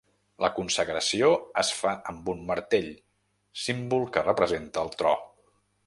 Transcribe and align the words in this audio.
La 0.43 0.47
consagració 0.53 1.29
es 1.63 1.69
fa 1.81 1.91
amb 2.13 2.33
un 2.33 2.41
martell, 2.49 2.91
símbol 3.67 4.11
que 4.17 4.29
representa 4.31 4.87
el 4.89 4.95
tro. 5.03 5.15